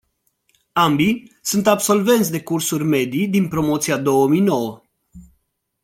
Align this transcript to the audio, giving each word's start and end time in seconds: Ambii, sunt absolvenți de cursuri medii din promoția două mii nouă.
Ambii, 0.73 1.37
sunt 1.41 1.67
absolvenți 1.67 2.31
de 2.31 2.41
cursuri 2.41 2.83
medii 2.83 3.27
din 3.27 3.47
promoția 3.47 3.97
două 3.97 4.27
mii 4.27 4.39
nouă. 4.41 4.81